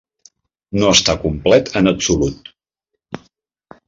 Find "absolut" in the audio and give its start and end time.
1.91-2.49